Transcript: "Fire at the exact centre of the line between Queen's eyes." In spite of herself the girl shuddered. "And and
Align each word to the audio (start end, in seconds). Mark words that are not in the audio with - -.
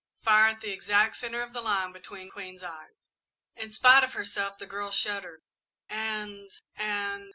"Fire 0.23 0.47
at 0.47 0.61
the 0.61 0.71
exact 0.71 1.17
centre 1.17 1.43
of 1.43 1.53
the 1.53 1.61
line 1.61 1.91
between 1.91 2.31
Queen's 2.31 2.63
eyes." 2.63 3.07
In 3.55 3.69
spite 3.71 4.03
of 4.03 4.13
herself 4.13 4.57
the 4.57 4.65
girl 4.65 4.89
shuddered. 4.89 5.43
"And 5.89 6.49
and 6.75 7.29